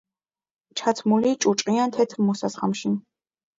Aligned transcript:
ჩაცმული 0.81 1.35
ჭუჭყიან 1.45 1.95
თეთრ 1.99 2.19
მოსასხამში. 2.31 2.95